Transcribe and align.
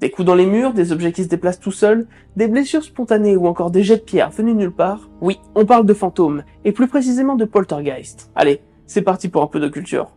Des 0.00 0.10
coups 0.10 0.24
dans 0.24 0.34
les 0.34 0.46
murs, 0.46 0.72
des 0.72 0.92
objets 0.92 1.12
qui 1.12 1.24
se 1.24 1.28
déplacent 1.28 1.60
tout 1.60 1.72
seuls, 1.72 2.06
des 2.34 2.48
blessures 2.48 2.82
spontanées 2.82 3.36
ou 3.36 3.46
encore 3.46 3.70
des 3.70 3.82
jets 3.82 3.98
de 3.98 4.02
pierre 4.02 4.30
venus 4.30 4.54
nulle 4.54 4.72
part. 4.72 5.10
Oui, 5.20 5.38
on 5.54 5.66
parle 5.66 5.84
de 5.84 5.92
fantômes, 5.92 6.42
et 6.64 6.72
plus 6.72 6.88
précisément 6.88 7.36
de 7.36 7.44
poltergeist. 7.44 8.30
Allez, 8.34 8.62
c'est 8.86 9.02
parti 9.02 9.28
pour 9.28 9.42
un 9.42 9.46
peu 9.46 9.60
de 9.60 9.68
culture. 9.68 10.10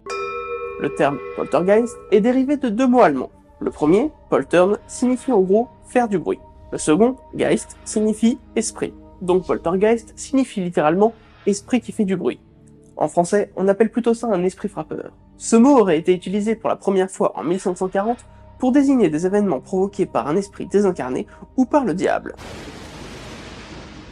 Le 0.79 0.95
terme 0.95 1.19
poltergeist 1.35 1.93
est 2.11 2.21
dérivé 2.21 2.55
de 2.55 2.69
deux 2.69 2.87
mots 2.87 3.01
allemands. 3.01 3.31
Le 3.59 3.71
premier, 3.71 4.09
poltern, 4.29 4.77
signifie 4.87 5.33
en 5.33 5.41
gros 5.41 5.67
faire 5.89 6.07
du 6.07 6.17
bruit. 6.17 6.39
Le 6.71 6.77
second, 6.77 7.17
geist, 7.35 7.75
signifie 7.83 8.37
esprit. 8.55 8.93
Donc 9.21 9.45
poltergeist 9.45 10.13
signifie 10.15 10.61
littéralement 10.61 11.13
esprit 11.45 11.81
qui 11.81 11.91
fait 11.91 12.05
du 12.05 12.15
bruit. 12.15 12.39
En 12.95 13.09
français, 13.09 13.51
on 13.57 13.67
appelle 13.67 13.91
plutôt 13.91 14.13
ça 14.13 14.27
un 14.27 14.45
esprit 14.45 14.69
frappeur. 14.69 15.11
Ce 15.35 15.57
mot 15.57 15.77
aurait 15.77 15.97
été 15.97 16.13
utilisé 16.13 16.55
pour 16.55 16.69
la 16.69 16.77
première 16.77 17.11
fois 17.11 17.37
en 17.37 17.43
1540 17.43 18.17
pour 18.59 18.71
désigner 18.71 19.09
des 19.09 19.25
événements 19.25 19.59
provoqués 19.59 20.05
par 20.05 20.27
un 20.27 20.35
esprit 20.35 20.67
désincarné 20.67 21.27
ou 21.57 21.65
par 21.65 21.85
le 21.85 21.93
diable. 21.93 22.35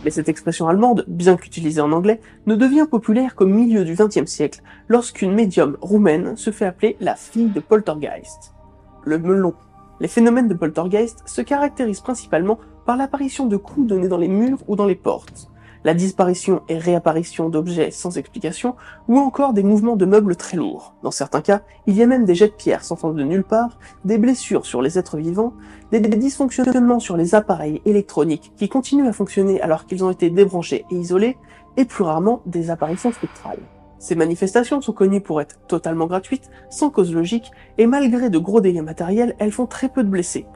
Mais 0.03 0.09
cette 0.11 0.29
expression 0.29 0.67
allemande, 0.67 1.05
bien 1.07 1.37
qu'utilisée 1.37 1.81
en 1.81 1.91
anglais, 1.91 2.21
ne 2.47 2.55
devient 2.55 2.87
populaire 2.89 3.35
qu'au 3.35 3.45
milieu 3.45 3.85
du 3.85 3.93
XXe 3.93 4.25
siècle, 4.25 4.61
lorsqu'une 4.87 5.33
médium 5.33 5.77
roumaine 5.81 6.35
se 6.37 6.49
fait 6.49 6.65
appeler 6.65 6.97
la 6.99 7.15
fille 7.15 7.49
de 7.49 7.59
Poltergeist. 7.59 8.55
Le 9.03 9.19
melon. 9.19 9.53
Les 9.99 10.07
phénomènes 10.07 10.47
de 10.47 10.55
Poltergeist 10.55 11.21
se 11.27 11.41
caractérisent 11.41 12.01
principalement 12.01 12.57
par 12.85 12.97
l'apparition 12.97 13.45
de 13.45 13.57
coups 13.57 13.85
donnés 13.85 14.07
dans 14.07 14.17
les 14.17 14.27
murs 14.27 14.63
ou 14.67 14.75
dans 14.75 14.87
les 14.87 14.95
portes, 14.95 15.50
la 15.83 15.93
disparition 15.93 16.61
et 16.69 16.77
réapparition 16.77 17.49
d'objets 17.49 17.91
sans 17.91 18.17
explication, 18.17 18.75
ou 19.07 19.17
encore 19.17 19.53
des 19.53 19.63
mouvements 19.63 19.95
de 19.95 20.05
meubles 20.05 20.35
très 20.35 20.57
lourds. 20.57 20.95
Dans 21.03 21.11
certains 21.11 21.41
cas, 21.41 21.61
il 21.87 21.95
y 21.95 22.03
a 22.03 22.07
même 22.07 22.25
des 22.25 22.35
jets 22.35 22.47
de 22.47 22.53
pierre 22.53 22.83
sortant 22.83 23.11
de 23.11 23.23
nulle 23.23 23.43
part, 23.43 23.79
des 24.05 24.17
blessures 24.17 24.65
sur 24.65 24.81
les 24.81 24.97
êtres 24.97 25.17
vivants, 25.17 25.53
des 25.91 25.99
dysfonctionnements 25.99 26.99
sur 26.99 27.17
les 27.17 27.35
appareils 27.35 27.81
électroniques 27.85 28.53
qui 28.55 28.69
continuent 28.69 29.07
à 29.07 29.13
fonctionner 29.13 29.61
alors 29.61 29.85
qu'ils 29.85 30.03
ont 30.03 30.11
été 30.11 30.29
débranchés 30.29 30.85
et 30.91 30.95
isolés, 30.95 31.37
et 31.77 31.85
plus 31.85 32.03
rarement 32.03 32.41
des 32.45 32.69
apparitions 32.69 33.11
spectrales. 33.11 33.59
Ces 34.01 34.15
manifestations 34.15 34.81
sont 34.81 34.93
connues 34.93 35.21
pour 35.21 35.41
être 35.41 35.59
totalement 35.67 36.07
gratuites, 36.07 36.49
sans 36.71 36.89
cause 36.89 37.13
logique, 37.13 37.51
et 37.77 37.85
malgré 37.85 38.31
de 38.31 38.39
gros 38.39 38.59
dégâts 38.59 38.81
matériels, 38.81 39.35
elles 39.37 39.51
font 39.51 39.67
très 39.67 39.89
peu 39.89 40.03
de 40.03 40.09
blessés. 40.09 40.47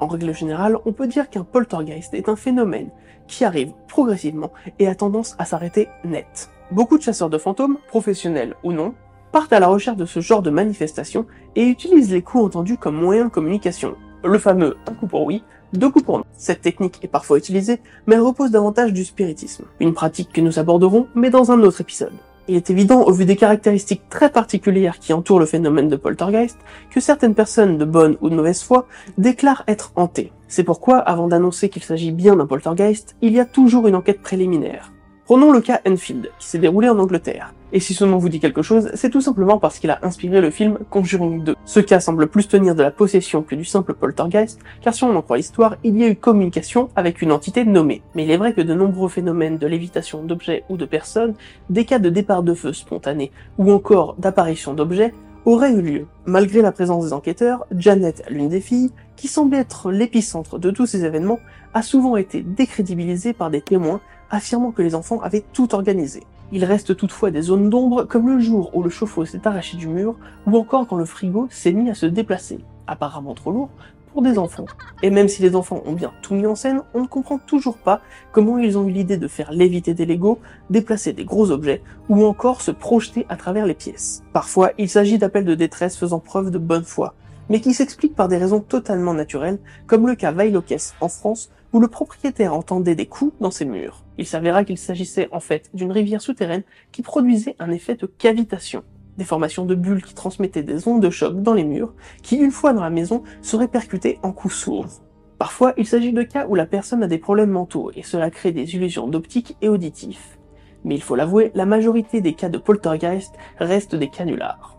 En 0.00 0.06
règle 0.06 0.34
générale, 0.34 0.78
on 0.84 0.92
peut 0.92 1.06
dire 1.06 1.30
qu'un 1.30 1.44
poltergeist 1.44 2.14
est 2.14 2.28
un 2.28 2.36
phénomène 2.36 2.90
qui 3.26 3.44
arrive 3.44 3.72
progressivement 3.88 4.52
et 4.78 4.86
a 4.86 4.94
tendance 4.94 5.34
à 5.38 5.44
s'arrêter 5.44 5.88
net. 6.04 6.50
Beaucoup 6.70 6.98
de 6.98 7.02
chasseurs 7.02 7.30
de 7.30 7.38
fantômes, 7.38 7.78
professionnels 7.88 8.54
ou 8.64 8.72
non, 8.72 8.94
partent 9.32 9.52
à 9.52 9.60
la 9.60 9.68
recherche 9.68 9.96
de 9.96 10.06
ce 10.06 10.20
genre 10.20 10.42
de 10.42 10.50
manifestations 10.50 11.26
et 11.56 11.64
utilisent 11.64 12.12
les 12.12 12.22
coups 12.22 12.44
entendus 12.44 12.78
comme 12.78 12.96
moyen 12.96 13.24
de 13.24 13.30
communication. 13.30 13.96
Le 14.22 14.38
fameux 14.38 14.76
un 14.86 14.94
coup 14.94 15.06
pour 15.06 15.24
oui, 15.24 15.42
deux 15.72 15.90
coups 15.90 16.04
pour 16.04 16.18
non. 16.18 16.24
Cette 16.32 16.62
technique 16.62 17.00
est 17.02 17.08
parfois 17.08 17.38
utilisée, 17.38 17.80
mais 18.06 18.14
elle 18.14 18.20
repose 18.20 18.50
davantage 18.50 18.92
du 18.92 19.04
spiritisme. 19.04 19.64
Une 19.80 19.92
pratique 19.92 20.32
que 20.32 20.40
nous 20.40 20.58
aborderons, 20.58 21.08
mais 21.14 21.30
dans 21.30 21.50
un 21.50 21.60
autre 21.62 21.80
épisode. 21.80 22.12
Il 22.46 22.56
est 22.56 22.68
évident, 22.68 23.02
au 23.04 23.12
vu 23.12 23.24
des 23.24 23.36
caractéristiques 23.36 24.02
très 24.10 24.30
particulières 24.30 24.98
qui 24.98 25.14
entourent 25.14 25.38
le 25.38 25.46
phénomène 25.46 25.88
de 25.88 25.96
poltergeist, 25.96 26.58
que 26.90 27.00
certaines 27.00 27.34
personnes 27.34 27.78
de 27.78 27.84
bonne 27.86 28.18
ou 28.20 28.28
de 28.28 28.34
mauvaise 28.34 28.62
foi 28.62 28.86
déclarent 29.16 29.64
être 29.66 29.92
hantées. 29.96 30.30
C'est 30.46 30.64
pourquoi, 30.64 30.98
avant 30.98 31.26
d'annoncer 31.26 31.70
qu'il 31.70 31.82
s'agit 31.82 32.12
bien 32.12 32.36
d'un 32.36 32.46
poltergeist, 32.46 33.16
il 33.22 33.32
y 33.32 33.40
a 33.40 33.46
toujours 33.46 33.88
une 33.88 33.94
enquête 33.94 34.20
préliminaire. 34.20 34.92
Prenons 35.26 35.52
le 35.52 35.62
cas 35.62 35.80
Enfield, 35.88 36.30
qui 36.38 36.46
s'est 36.46 36.58
déroulé 36.58 36.90
en 36.90 36.98
Angleterre. 36.98 37.54
Et 37.72 37.80
si 37.80 37.94
ce 37.94 38.04
nom 38.04 38.18
vous 38.18 38.28
dit 38.28 38.40
quelque 38.40 38.60
chose, 38.60 38.90
c'est 38.92 39.08
tout 39.08 39.22
simplement 39.22 39.58
parce 39.58 39.78
qu'il 39.78 39.88
a 39.88 39.98
inspiré 40.02 40.42
le 40.42 40.50
film 40.50 40.78
Conjuring 40.90 41.42
2. 41.42 41.54
Ce 41.64 41.80
cas 41.80 41.98
semble 41.98 42.26
plus 42.26 42.46
tenir 42.46 42.74
de 42.74 42.82
la 42.82 42.90
possession 42.90 43.42
que 43.42 43.54
du 43.54 43.64
simple 43.64 43.94
poltergeist, 43.94 44.60
car 44.82 44.92
si 44.92 45.02
on 45.02 45.16
en 45.16 45.22
croit 45.22 45.38
l'histoire, 45.38 45.76
il 45.82 45.98
y 45.98 46.04
a 46.04 46.08
eu 46.08 46.16
communication 46.16 46.90
avec 46.94 47.22
une 47.22 47.32
entité 47.32 47.64
nommée. 47.64 48.02
Mais 48.14 48.24
il 48.24 48.30
est 48.30 48.36
vrai 48.36 48.52
que 48.52 48.60
de 48.60 48.74
nombreux 48.74 49.08
phénomènes 49.08 49.56
de 49.56 49.66
lévitation 49.66 50.22
d'objets 50.22 50.64
ou 50.68 50.76
de 50.76 50.84
personnes, 50.84 51.32
des 51.70 51.86
cas 51.86 51.98
de 51.98 52.10
départ 52.10 52.42
de 52.42 52.52
feu 52.52 52.74
spontané, 52.74 53.32
ou 53.56 53.72
encore 53.72 54.16
d'apparition 54.18 54.74
d'objets, 54.74 55.14
auraient 55.46 55.72
eu 55.72 55.80
lieu. 55.80 56.06
Malgré 56.26 56.60
la 56.60 56.70
présence 56.70 57.06
des 57.06 57.12
enquêteurs, 57.14 57.64
Janet, 57.74 58.24
l'une 58.28 58.50
des 58.50 58.60
filles, 58.60 58.90
qui 59.16 59.28
semble 59.28 59.54
être 59.54 59.90
l'épicentre 59.90 60.58
de 60.58 60.70
tous 60.70 60.84
ces 60.84 61.06
événements, 61.06 61.40
a 61.72 61.80
souvent 61.80 62.18
été 62.18 62.42
décrédibilisée 62.42 63.32
par 63.32 63.50
des 63.50 63.62
témoins 63.62 64.00
affirmant 64.34 64.72
que 64.72 64.82
les 64.82 64.94
enfants 64.94 65.20
avaient 65.20 65.44
tout 65.52 65.74
organisé. 65.74 66.22
Il 66.52 66.64
reste 66.64 66.96
toutefois 66.96 67.30
des 67.30 67.42
zones 67.42 67.70
d'ombre 67.70 68.04
comme 68.04 68.28
le 68.28 68.38
jour 68.38 68.70
où 68.74 68.82
le 68.82 68.90
chauffe-eau 68.90 69.24
s'est 69.24 69.46
arraché 69.46 69.76
du 69.76 69.88
mur 69.88 70.16
ou 70.46 70.56
encore 70.56 70.86
quand 70.86 70.96
le 70.96 71.04
frigo 71.04 71.48
s'est 71.50 71.72
mis 71.72 71.90
à 71.90 71.94
se 71.94 72.06
déplacer, 72.06 72.60
apparemment 72.86 73.34
trop 73.34 73.50
lourd 73.50 73.70
pour 74.12 74.22
des 74.22 74.38
enfants. 74.38 74.66
Et 75.02 75.10
même 75.10 75.26
si 75.26 75.42
les 75.42 75.56
enfants 75.56 75.82
ont 75.84 75.92
bien 75.92 76.12
tout 76.22 76.34
mis 76.34 76.46
en 76.46 76.54
scène, 76.54 76.82
on 76.94 77.02
ne 77.02 77.06
comprend 77.08 77.38
toujours 77.38 77.76
pas 77.76 78.00
comment 78.30 78.58
ils 78.58 78.78
ont 78.78 78.86
eu 78.86 78.92
l'idée 78.92 79.16
de 79.16 79.26
faire 79.26 79.50
léviter 79.50 79.92
des 79.92 80.06
Legos, 80.06 80.38
déplacer 80.70 81.12
des 81.12 81.24
gros 81.24 81.50
objets 81.50 81.82
ou 82.08 82.24
encore 82.24 82.60
se 82.60 82.70
projeter 82.70 83.26
à 83.28 83.36
travers 83.36 83.66
les 83.66 83.74
pièces. 83.74 84.22
Parfois, 84.32 84.70
il 84.78 84.88
s'agit 84.88 85.18
d'appels 85.18 85.44
de 85.44 85.56
détresse 85.56 85.96
faisant 85.96 86.20
preuve 86.20 86.52
de 86.52 86.58
bonne 86.58 86.84
foi, 86.84 87.14
mais 87.48 87.60
qui 87.60 87.74
s'expliquent 87.74 88.14
par 88.14 88.28
des 88.28 88.36
raisons 88.36 88.60
totalement 88.60 89.14
naturelles, 89.14 89.58
comme 89.86 90.06
le 90.06 90.14
cas 90.14 90.32
Vailokes 90.32 90.94
en 91.00 91.08
France 91.08 91.50
où 91.74 91.80
le 91.80 91.88
propriétaire 91.88 92.54
entendait 92.54 92.94
des 92.94 93.06
coups 93.06 93.34
dans 93.40 93.50
ses 93.50 93.64
murs. 93.64 94.04
Il 94.16 94.26
s'avéra 94.26 94.64
qu'il 94.64 94.78
s'agissait 94.78 95.28
en 95.32 95.40
fait 95.40 95.70
d'une 95.74 95.90
rivière 95.90 96.22
souterraine 96.22 96.62
qui 96.92 97.02
produisait 97.02 97.56
un 97.58 97.72
effet 97.72 97.96
de 97.96 98.06
cavitation. 98.06 98.84
Des 99.18 99.24
formations 99.24 99.64
de 99.64 99.74
bulles 99.74 100.02
qui 100.02 100.14
transmettaient 100.14 100.62
des 100.62 100.86
ondes 100.86 101.02
de 101.02 101.10
choc 101.10 101.42
dans 101.42 101.52
les 101.52 101.64
murs, 101.64 101.92
qui 102.22 102.36
une 102.36 102.52
fois 102.52 102.72
dans 102.72 102.82
la 102.82 102.90
maison 102.90 103.24
se 103.42 103.56
répercutaient 103.56 104.20
en 104.22 104.32
coups 104.32 104.54
sourds. 104.54 105.02
Parfois, 105.38 105.74
il 105.76 105.86
s'agit 105.86 106.12
de 106.12 106.22
cas 106.22 106.46
où 106.46 106.54
la 106.54 106.66
personne 106.66 107.02
a 107.02 107.08
des 107.08 107.18
problèmes 107.18 107.50
mentaux 107.50 107.90
et 107.96 108.04
cela 108.04 108.30
crée 108.30 108.52
des 108.52 108.76
illusions 108.76 109.08
d'optique 109.08 109.56
et 109.60 109.68
auditif. 109.68 110.38
Mais 110.84 110.94
il 110.94 111.02
faut 111.02 111.16
l'avouer, 111.16 111.50
la 111.54 111.66
majorité 111.66 112.20
des 112.20 112.34
cas 112.34 112.48
de 112.48 112.58
poltergeist 112.58 113.34
restent 113.58 113.96
des 113.96 114.10
canulars. 114.10 114.73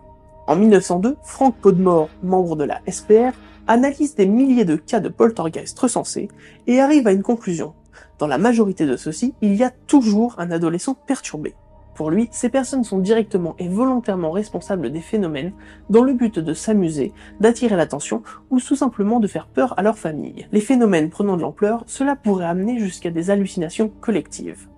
En 0.46 0.54
1902, 0.54 1.16
Frank 1.24 1.56
Podmore, 1.60 2.08
membre 2.22 2.54
de 2.54 2.62
la 2.62 2.80
SPR, 2.88 3.32
analyse 3.66 4.14
des 4.14 4.26
milliers 4.26 4.64
de 4.64 4.76
cas 4.76 5.00
de 5.00 5.08
poltergeist 5.08 5.76
recensés 5.76 6.28
et 6.68 6.80
arrive 6.80 7.08
à 7.08 7.12
une 7.12 7.24
conclusion. 7.24 7.74
Dans 8.20 8.28
la 8.28 8.38
majorité 8.38 8.86
de 8.86 8.96
ceux-ci, 8.96 9.34
il 9.42 9.56
y 9.56 9.64
a 9.64 9.70
toujours 9.70 10.36
un 10.38 10.52
adolescent 10.52 10.94
perturbé. 10.94 11.54
Pour 11.96 12.10
lui, 12.10 12.28
ces 12.30 12.48
personnes 12.48 12.84
sont 12.84 12.98
directement 12.98 13.56
et 13.58 13.68
volontairement 13.68 14.30
responsables 14.30 14.92
des 14.92 15.00
phénomènes 15.00 15.52
dans 15.90 16.04
le 16.04 16.12
but 16.12 16.38
de 16.38 16.54
s'amuser, 16.54 17.12
d'attirer 17.40 17.74
l'attention 17.74 18.22
ou 18.50 18.60
tout 18.60 18.76
simplement 18.76 19.18
de 19.18 19.26
faire 19.26 19.48
peur 19.48 19.76
à 19.76 19.82
leur 19.82 19.98
famille. 19.98 20.46
Les 20.52 20.60
phénomènes 20.60 21.10
prenant 21.10 21.36
de 21.36 21.42
l'ampleur, 21.42 21.82
cela 21.86 22.14
pourrait 22.14 22.44
amener 22.44 22.78
jusqu'à 22.78 23.10
des 23.10 23.30
hallucinations 23.30 23.90
collectives. 24.00 24.68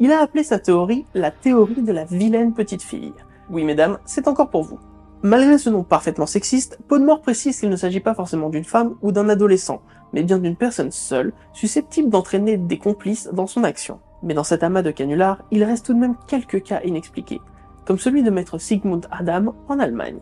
Il 0.00 0.10
a 0.10 0.22
appelé 0.22 0.42
sa 0.42 0.58
théorie 0.58 1.04
la 1.14 1.32
théorie 1.32 1.82
de 1.82 1.92
la 1.92 2.04
vilaine 2.04 2.54
petite 2.54 2.82
fille. 2.82 3.12
Oui 3.50 3.64
mesdames, 3.64 3.98
c'est 4.06 4.28
encore 4.28 4.48
pour 4.48 4.62
vous. 4.62 4.78
Malgré 5.24 5.58
ce 5.58 5.68
nom 5.68 5.82
parfaitement 5.82 6.26
sexiste, 6.26 6.78
Podmore 6.86 7.22
précise 7.22 7.58
qu'il 7.58 7.70
ne 7.70 7.76
s'agit 7.76 7.98
pas 7.98 8.14
forcément 8.14 8.50
d'une 8.50 8.62
femme 8.62 8.94
ou 9.02 9.10
d'un 9.10 9.28
adolescent, 9.28 9.82
mais 10.12 10.22
bien 10.22 10.38
d'une 10.38 10.54
personne 10.54 10.92
seule, 10.92 11.32
susceptible 11.52 12.08
d'entraîner 12.08 12.56
des 12.56 12.78
complices 12.78 13.28
dans 13.32 13.48
son 13.48 13.64
action. 13.64 13.98
Mais 14.22 14.34
dans 14.34 14.44
cet 14.44 14.62
amas 14.62 14.82
de 14.82 14.92
canulars, 14.92 15.42
il 15.50 15.64
reste 15.64 15.86
tout 15.86 15.94
de 15.94 15.98
même 15.98 16.14
quelques 16.28 16.62
cas 16.62 16.80
inexpliqués, 16.84 17.40
comme 17.84 17.98
celui 17.98 18.22
de 18.22 18.30
maître 18.30 18.58
Sigmund 18.58 19.08
Adam 19.10 19.56
en 19.66 19.80
Allemagne. 19.80 20.20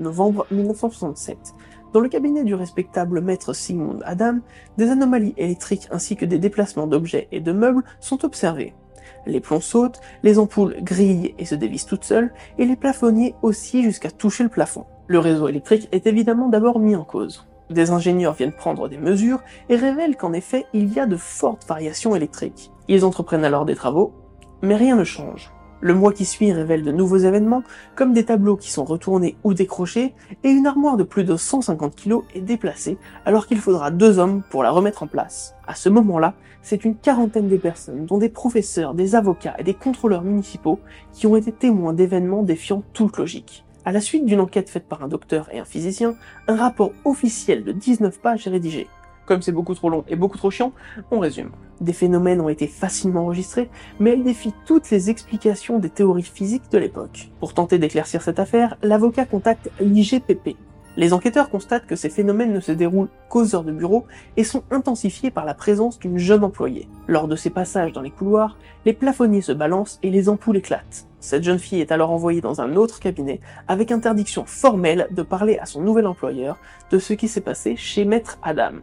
Novembre 0.00 0.46
1967. 0.50 1.38
Dans 1.92 2.00
le 2.00 2.08
cabinet 2.08 2.42
du 2.42 2.56
respectable 2.56 3.20
maître 3.20 3.52
Sigmund 3.52 4.02
Adam, 4.04 4.40
des 4.76 4.90
anomalies 4.90 5.34
électriques 5.36 5.86
ainsi 5.92 6.16
que 6.16 6.24
des 6.24 6.40
déplacements 6.40 6.88
d'objets 6.88 7.28
et 7.30 7.40
de 7.40 7.52
meubles 7.52 7.84
sont 8.00 8.24
observés. 8.24 8.74
Les 9.26 9.40
plombs 9.40 9.60
sautent, 9.60 10.00
les 10.22 10.38
ampoules 10.38 10.76
grillent 10.80 11.34
et 11.38 11.44
se 11.44 11.54
dévissent 11.54 11.86
toutes 11.86 12.04
seules, 12.04 12.32
et 12.58 12.64
les 12.64 12.76
plafonniers 12.76 13.34
aussi 13.42 13.82
jusqu'à 13.82 14.10
toucher 14.10 14.44
le 14.44 14.50
plafond. 14.50 14.86
Le 15.06 15.18
réseau 15.18 15.48
électrique 15.48 15.88
est 15.92 16.06
évidemment 16.06 16.48
d'abord 16.48 16.78
mis 16.78 16.96
en 16.96 17.04
cause. 17.04 17.46
Des 17.70 17.90
ingénieurs 17.90 18.34
viennent 18.34 18.52
prendre 18.52 18.88
des 18.88 18.98
mesures 18.98 19.42
et 19.68 19.76
révèlent 19.76 20.16
qu'en 20.16 20.32
effet 20.32 20.66
il 20.74 20.92
y 20.92 21.00
a 21.00 21.06
de 21.06 21.16
fortes 21.16 21.66
variations 21.66 22.14
électriques. 22.14 22.70
Ils 22.88 23.04
entreprennent 23.04 23.44
alors 23.44 23.64
des 23.64 23.74
travaux, 23.74 24.12
mais 24.60 24.76
rien 24.76 24.96
ne 24.96 25.04
change. 25.04 25.53
Le 25.84 25.92
mois 25.92 26.14
qui 26.14 26.24
suit 26.24 26.50
révèle 26.50 26.82
de 26.82 26.92
nouveaux 26.92 27.18
événements, 27.18 27.62
comme 27.94 28.14
des 28.14 28.24
tableaux 28.24 28.56
qui 28.56 28.72
sont 28.72 28.86
retournés 28.86 29.36
ou 29.44 29.52
décrochés, 29.52 30.14
et 30.42 30.48
une 30.48 30.66
armoire 30.66 30.96
de 30.96 31.02
plus 31.02 31.24
de 31.24 31.36
150 31.36 31.94
kg 31.94 32.20
est 32.34 32.40
déplacée, 32.40 32.96
alors 33.26 33.46
qu'il 33.46 33.58
faudra 33.58 33.90
deux 33.90 34.18
hommes 34.18 34.42
pour 34.48 34.62
la 34.62 34.70
remettre 34.70 35.02
en 35.02 35.06
place. 35.06 35.54
À 35.66 35.74
ce 35.74 35.90
moment-là, 35.90 36.32
c'est 36.62 36.86
une 36.86 36.96
quarantaine 36.96 37.48
de 37.48 37.58
personnes, 37.58 38.06
dont 38.06 38.16
des 38.16 38.30
professeurs, 38.30 38.94
des 38.94 39.14
avocats 39.14 39.56
et 39.58 39.62
des 39.62 39.74
contrôleurs 39.74 40.22
municipaux, 40.22 40.80
qui 41.12 41.26
ont 41.26 41.36
été 41.36 41.52
témoins 41.52 41.92
d'événements 41.92 42.44
défiant 42.44 42.82
toute 42.94 43.18
logique. 43.18 43.66
À 43.84 43.92
la 43.92 44.00
suite 44.00 44.24
d'une 44.24 44.40
enquête 44.40 44.70
faite 44.70 44.88
par 44.88 45.02
un 45.02 45.08
docteur 45.08 45.50
et 45.52 45.58
un 45.58 45.66
physicien, 45.66 46.14
un 46.48 46.56
rapport 46.56 46.92
officiel 47.04 47.62
de 47.62 47.72
19 47.72 48.20
pages 48.20 48.46
est 48.46 48.50
rédigé. 48.50 48.88
Comme 49.26 49.42
c'est 49.42 49.52
beaucoup 49.52 49.74
trop 49.74 49.88
long 49.90 50.04
et 50.08 50.16
beaucoup 50.16 50.38
trop 50.38 50.50
chiant, 50.50 50.72
on 51.10 51.18
résume. 51.18 51.50
Des 51.80 51.92
phénomènes 51.92 52.40
ont 52.40 52.48
été 52.48 52.66
facilement 52.66 53.22
enregistrés, 53.22 53.70
mais 53.98 54.10
elles 54.10 54.22
défient 54.22 54.54
toutes 54.66 54.90
les 54.90 55.10
explications 55.10 55.78
des 55.78 55.90
théories 55.90 56.22
physiques 56.22 56.70
de 56.70 56.78
l'époque. 56.78 57.30
Pour 57.40 57.54
tenter 57.54 57.78
d'éclaircir 57.78 58.22
cette 58.22 58.38
affaire, 58.38 58.76
l'avocat 58.82 59.24
contacte 59.24 59.70
l'IGPP. 59.80 60.56
Les 60.96 61.12
enquêteurs 61.12 61.50
constatent 61.50 61.86
que 61.86 61.96
ces 61.96 62.08
phénomènes 62.08 62.52
ne 62.52 62.60
se 62.60 62.70
déroulent 62.70 63.08
qu'aux 63.28 63.56
heures 63.56 63.64
de 63.64 63.72
bureau 63.72 64.04
et 64.36 64.44
sont 64.44 64.62
intensifiés 64.70 65.32
par 65.32 65.44
la 65.44 65.54
présence 65.54 65.98
d'une 65.98 66.18
jeune 66.18 66.44
employée. 66.44 66.88
Lors 67.08 67.26
de 67.26 67.34
ces 67.34 67.50
passages 67.50 67.92
dans 67.92 68.00
les 68.00 68.12
couloirs, 68.12 68.56
les 68.84 68.92
plafonniers 68.92 69.40
se 69.40 69.50
balancent 69.50 69.98
et 70.04 70.10
les 70.10 70.28
ampoules 70.28 70.58
éclatent. 70.58 71.08
Cette 71.18 71.42
jeune 71.42 71.58
fille 71.58 71.80
est 71.80 71.90
alors 71.90 72.12
envoyée 72.12 72.40
dans 72.40 72.60
un 72.60 72.76
autre 72.76 73.00
cabinet 73.00 73.40
avec 73.66 73.90
interdiction 73.90 74.44
formelle 74.44 75.08
de 75.10 75.22
parler 75.22 75.58
à 75.58 75.66
son 75.66 75.80
nouvel 75.80 76.06
employeur 76.06 76.58
de 76.92 76.98
ce 77.00 77.14
qui 77.14 77.26
s'est 77.26 77.40
passé 77.40 77.74
chez 77.74 78.04
Maître 78.04 78.38
Adam 78.44 78.74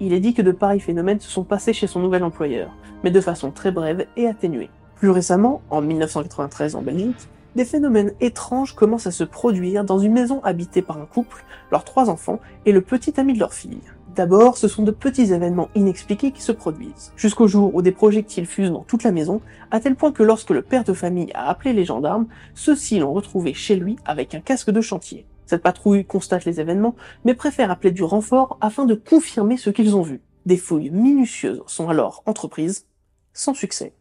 il 0.00 0.12
est 0.12 0.20
dit 0.20 0.34
que 0.34 0.42
de 0.42 0.52
pareils 0.52 0.80
phénomènes 0.80 1.20
se 1.20 1.30
sont 1.30 1.44
passés 1.44 1.72
chez 1.72 1.86
son 1.86 2.00
nouvel 2.00 2.24
employeur, 2.24 2.70
mais 3.04 3.10
de 3.10 3.20
façon 3.20 3.50
très 3.50 3.70
brève 3.70 4.06
et 4.16 4.26
atténuée. 4.26 4.70
Plus 4.96 5.10
récemment, 5.10 5.62
en 5.70 5.80
1993 5.80 6.74
en 6.74 6.82
Belgique, 6.82 7.28
des 7.56 7.64
phénomènes 7.64 8.12
étranges 8.20 8.74
commencent 8.74 9.06
à 9.06 9.12
se 9.12 9.24
produire 9.24 9.84
dans 9.84 9.98
une 9.98 10.12
maison 10.12 10.40
habitée 10.44 10.82
par 10.82 10.98
un 10.98 11.06
couple, 11.06 11.44
leurs 11.70 11.84
trois 11.84 12.10
enfants 12.10 12.40
et 12.66 12.72
le 12.72 12.80
petit 12.80 13.18
ami 13.18 13.32
de 13.34 13.38
leur 13.38 13.52
fille. 13.52 13.80
D'abord, 14.14 14.56
ce 14.56 14.68
sont 14.68 14.82
de 14.82 14.90
petits 14.90 15.32
événements 15.32 15.68
inexpliqués 15.74 16.32
qui 16.32 16.42
se 16.42 16.52
produisent, 16.52 17.12
jusqu'au 17.16 17.46
jour 17.46 17.74
où 17.74 17.82
des 17.82 17.92
projectiles 17.92 18.46
fusent 18.46 18.72
dans 18.72 18.82
toute 18.82 19.04
la 19.04 19.12
maison, 19.12 19.40
à 19.70 19.80
tel 19.80 19.94
point 19.94 20.12
que 20.12 20.22
lorsque 20.22 20.50
le 20.50 20.62
père 20.62 20.84
de 20.84 20.92
famille 20.92 21.30
a 21.34 21.48
appelé 21.48 21.72
les 21.72 21.84
gendarmes, 21.84 22.26
ceux-ci 22.54 22.98
l'ont 22.98 23.12
retrouvé 23.12 23.54
chez 23.54 23.76
lui 23.76 23.96
avec 24.04 24.34
un 24.34 24.40
casque 24.40 24.70
de 24.70 24.80
chantier. 24.80 25.26
Cette 25.48 25.62
patrouille 25.62 26.04
constate 26.04 26.44
les 26.44 26.60
événements, 26.60 26.94
mais 27.24 27.32
préfère 27.32 27.70
appeler 27.70 27.90
du 27.90 28.02
renfort 28.02 28.58
afin 28.60 28.84
de 28.84 28.94
confirmer 28.94 29.56
ce 29.56 29.70
qu'ils 29.70 29.96
ont 29.96 30.02
vu. 30.02 30.20
Des 30.44 30.58
fouilles 30.58 30.90
minutieuses 30.90 31.62
sont 31.66 31.88
alors 31.88 32.22
entreprises, 32.26 32.86
sans 33.32 33.54
succès. 33.54 33.94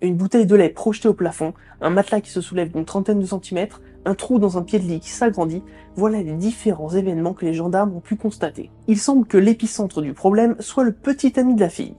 Une 0.00 0.16
bouteille 0.16 0.46
de 0.46 0.56
lait 0.56 0.70
projetée 0.70 1.08
au 1.08 1.12
plafond, 1.12 1.52
un 1.82 1.90
matelas 1.90 2.22
qui 2.22 2.30
se 2.30 2.40
soulève 2.40 2.72
d'une 2.72 2.86
trentaine 2.86 3.20
de 3.20 3.26
centimètres, 3.26 3.82
un 4.06 4.14
trou 4.14 4.38
dans 4.38 4.56
un 4.56 4.62
pied 4.62 4.78
de 4.78 4.84
lit 4.84 5.00
qui 5.00 5.10
s'agrandit, 5.10 5.62
voilà 5.94 6.22
les 6.22 6.32
différents 6.32 6.88
événements 6.88 7.34
que 7.34 7.44
les 7.44 7.52
gendarmes 7.52 7.94
ont 7.94 8.00
pu 8.00 8.16
constater. 8.16 8.70
Il 8.88 8.98
semble 8.98 9.26
que 9.26 9.36
l'épicentre 9.36 10.00
du 10.00 10.14
problème 10.14 10.56
soit 10.58 10.84
le 10.84 10.92
petit 10.92 11.38
ami 11.38 11.54
de 11.54 11.60
la 11.60 11.68
fille. 11.68 11.96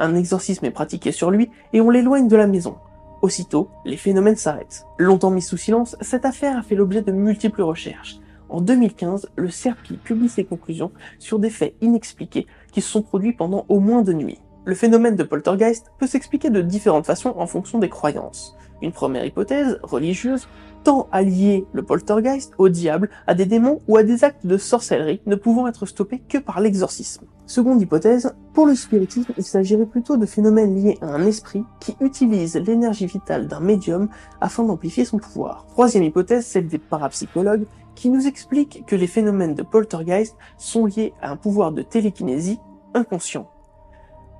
Un 0.00 0.16
exorcisme 0.16 0.64
est 0.64 0.72
pratiqué 0.72 1.12
sur 1.12 1.30
lui 1.30 1.48
et 1.72 1.80
on 1.80 1.90
l'éloigne 1.90 2.26
de 2.26 2.36
la 2.36 2.48
maison. 2.48 2.74
Aussitôt, 3.22 3.70
les 3.84 3.96
phénomènes 3.96 4.34
s'arrêtent. 4.34 4.84
Longtemps 4.98 5.30
mis 5.30 5.42
sous 5.42 5.56
silence, 5.56 5.96
cette 6.00 6.24
affaire 6.24 6.58
a 6.58 6.62
fait 6.62 6.74
l'objet 6.74 7.02
de 7.02 7.12
multiples 7.12 7.62
recherches. 7.62 8.18
En 8.48 8.60
2015, 8.60 9.28
le 9.36 9.50
CERPI 9.50 9.98
publie 9.98 10.28
ses 10.28 10.44
conclusions 10.44 10.90
sur 11.18 11.38
des 11.38 11.50
faits 11.50 11.74
inexpliqués 11.80 12.46
qui 12.72 12.80
se 12.80 12.90
sont 12.90 13.02
produits 13.02 13.34
pendant 13.34 13.66
au 13.68 13.78
moins 13.78 14.02
deux 14.02 14.14
nuits. 14.14 14.40
Le 14.64 14.74
phénomène 14.74 15.16
de 15.16 15.22
poltergeist 15.22 15.92
peut 15.98 16.06
s'expliquer 16.06 16.50
de 16.50 16.62
différentes 16.62 17.06
façons 17.06 17.34
en 17.36 17.46
fonction 17.46 17.78
des 17.78 17.88
croyances. 17.88 18.56
Une 18.80 18.92
première 18.92 19.24
hypothèse, 19.24 19.78
religieuse, 19.82 20.48
tend 20.84 21.08
à 21.10 21.22
lier 21.22 21.66
le 21.72 21.82
poltergeist 21.82 22.52
au 22.58 22.68
diable, 22.68 23.10
à 23.26 23.34
des 23.34 23.46
démons 23.46 23.80
ou 23.88 23.96
à 23.96 24.02
des 24.02 24.24
actes 24.24 24.46
de 24.46 24.56
sorcellerie 24.56 25.20
ne 25.26 25.34
pouvant 25.34 25.66
être 25.66 25.86
stoppés 25.86 26.20
que 26.20 26.38
par 26.38 26.60
l'exorcisme. 26.60 27.26
Seconde 27.46 27.80
hypothèse, 27.80 28.34
pour 28.52 28.66
le 28.66 28.74
spiritisme, 28.74 29.32
il 29.36 29.44
s'agirait 29.44 29.86
plutôt 29.86 30.16
de 30.16 30.26
phénomènes 30.26 30.76
liés 30.76 30.98
à 31.00 31.06
un 31.06 31.26
esprit 31.26 31.64
qui 31.80 31.96
utilise 32.00 32.56
l'énergie 32.56 33.06
vitale 33.06 33.48
d'un 33.48 33.60
médium 33.60 34.08
afin 34.40 34.64
d'amplifier 34.64 35.04
son 35.04 35.18
pouvoir. 35.18 35.66
Troisième 35.70 36.04
hypothèse, 36.04 36.46
celle 36.46 36.68
des 36.68 36.78
parapsychologues, 36.78 37.66
qui 37.98 38.10
nous 38.10 38.28
explique 38.28 38.86
que 38.86 38.94
les 38.94 39.08
phénomènes 39.08 39.56
de 39.56 39.64
poltergeist 39.64 40.36
sont 40.56 40.86
liés 40.86 41.14
à 41.20 41.32
un 41.32 41.36
pouvoir 41.36 41.72
de 41.72 41.82
télékinésie 41.82 42.60
inconscient. 42.94 43.50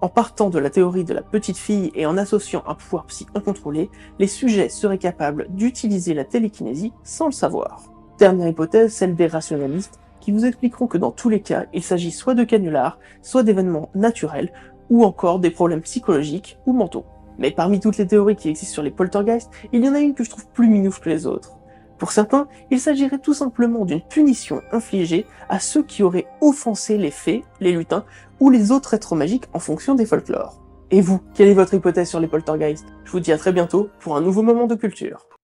En 0.00 0.08
partant 0.08 0.48
de 0.48 0.60
la 0.60 0.70
théorie 0.70 1.02
de 1.02 1.12
la 1.12 1.22
petite 1.22 1.56
fille 1.56 1.90
et 1.96 2.06
en 2.06 2.16
associant 2.16 2.62
un 2.68 2.76
pouvoir 2.76 3.06
psy 3.06 3.26
incontrôlé, 3.34 3.90
les 4.20 4.28
sujets 4.28 4.68
seraient 4.68 4.96
capables 4.96 5.48
d'utiliser 5.50 6.14
la 6.14 6.24
télékinésie 6.24 6.92
sans 7.02 7.26
le 7.26 7.32
savoir. 7.32 7.92
Dernière 8.16 8.46
hypothèse, 8.46 8.92
celle 8.92 9.16
des 9.16 9.26
rationalistes, 9.26 9.98
qui 10.20 10.30
vous 10.30 10.44
expliqueront 10.44 10.86
que 10.86 10.98
dans 10.98 11.10
tous 11.10 11.28
les 11.28 11.40
cas, 11.40 11.66
il 11.74 11.82
s'agit 11.82 12.12
soit 12.12 12.34
de 12.34 12.44
canulars, 12.44 13.00
soit 13.22 13.42
d'événements 13.42 13.90
naturels, 13.96 14.52
ou 14.88 15.02
encore 15.02 15.40
des 15.40 15.50
problèmes 15.50 15.82
psychologiques 15.82 16.60
ou 16.64 16.72
mentaux. 16.72 17.06
Mais 17.38 17.50
parmi 17.50 17.80
toutes 17.80 17.98
les 17.98 18.06
théories 18.06 18.36
qui 18.36 18.50
existent 18.50 18.74
sur 18.74 18.82
les 18.84 18.92
poltergeists, 18.92 19.50
il 19.72 19.84
y 19.84 19.88
en 19.88 19.94
a 19.94 20.00
une 20.00 20.14
que 20.14 20.22
je 20.22 20.30
trouve 20.30 20.46
plus 20.46 20.68
minouche 20.68 21.00
que 21.00 21.10
les 21.10 21.26
autres. 21.26 21.57
Pour 21.98 22.12
certains, 22.12 22.46
il 22.70 22.80
s'agirait 22.80 23.18
tout 23.18 23.34
simplement 23.34 23.84
d'une 23.84 24.00
punition 24.00 24.62
infligée 24.72 25.26
à 25.48 25.58
ceux 25.58 25.82
qui 25.82 26.02
auraient 26.02 26.28
offensé 26.40 26.96
les 26.96 27.10
fées, 27.10 27.44
les 27.60 27.72
lutins 27.72 28.04
ou 28.40 28.50
les 28.50 28.70
autres 28.70 28.94
êtres 28.94 29.16
magiques 29.16 29.48
en 29.52 29.58
fonction 29.58 29.94
des 29.94 30.06
folklores. 30.06 30.62
Et 30.90 31.00
vous, 31.00 31.20
quelle 31.34 31.48
est 31.48 31.54
votre 31.54 31.74
hypothèse 31.74 32.08
sur 32.08 32.20
les 32.20 32.28
poltergeists? 32.28 32.86
Je 33.04 33.10
vous 33.10 33.20
dis 33.20 33.32
à 33.32 33.38
très 33.38 33.52
bientôt 33.52 33.90
pour 33.98 34.16
un 34.16 34.20
nouveau 34.20 34.42
moment 34.42 34.66
de 34.66 34.74
culture. 34.74 35.26